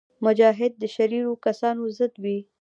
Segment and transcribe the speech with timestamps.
[0.25, 2.39] مجاهد د شریرو کسانو ضد وي.